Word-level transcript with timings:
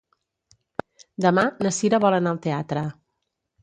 Demà 1.27 1.45
na 1.69 1.75
Sira 1.81 2.03
vol 2.09 2.19
anar 2.21 2.35
al 2.37 2.45
teatre. 2.51 2.89